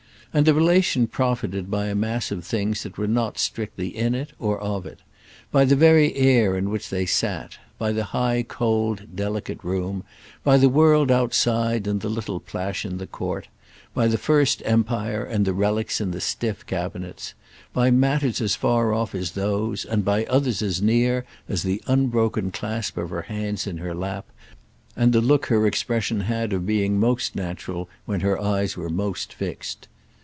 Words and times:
And 0.33 0.45
the 0.45 0.53
relation 0.53 1.07
profited 1.07 1.69
by 1.69 1.87
a 1.87 1.93
mass 1.95 2.31
of 2.31 2.45
things 2.45 2.83
that 2.83 2.97
were 2.97 3.05
not 3.05 3.37
strictly 3.37 3.89
in 3.89 4.15
it 4.15 4.31
or 4.39 4.57
of 4.61 4.85
it; 4.85 4.99
by 5.51 5.65
the 5.65 5.75
very 5.75 6.15
air 6.15 6.55
in 6.57 6.69
which 6.69 6.87
they 6.89 7.05
sat, 7.05 7.57
by 7.77 7.91
the 7.91 8.05
high 8.05 8.45
cold 8.47 9.13
delicate 9.13 9.61
room, 9.61 10.05
by 10.41 10.55
the 10.55 10.69
world 10.69 11.11
outside 11.11 11.85
and 11.85 11.99
the 11.99 12.07
little 12.07 12.39
plash 12.39 12.85
in 12.85 12.97
the 12.97 13.07
court, 13.07 13.49
by 13.93 14.07
the 14.07 14.17
First 14.17 14.61
Empire 14.63 15.21
and 15.25 15.43
the 15.43 15.51
relics 15.51 15.99
in 15.99 16.11
the 16.11 16.21
stiff 16.21 16.65
cabinets, 16.65 17.33
by 17.73 17.91
matters 17.91 18.39
as 18.39 18.55
far 18.55 18.93
off 18.93 19.13
as 19.13 19.31
those 19.31 19.83
and 19.83 20.05
by 20.05 20.23
others 20.27 20.61
as 20.61 20.81
near 20.81 21.25
as 21.49 21.63
the 21.63 21.81
unbroken 21.87 22.51
clasp 22.51 22.95
of 22.95 23.09
her 23.09 23.23
hands 23.23 23.67
in 23.67 23.79
her 23.79 23.93
lap 23.93 24.27
and 24.95 25.11
the 25.11 25.19
look 25.19 25.47
her 25.47 25.67
expression 25.67 26.21
had 26.21 26.53
of 26.53 26.65
being 26.65 26.97
most 26.97 27.35
natural 27.35 27.89
when 28.05 28.21
her 28.21 28.39
eyes 28.41 28.77
were 28.77 28.89
most 28.89 29.33
fixed. 29.33 29.89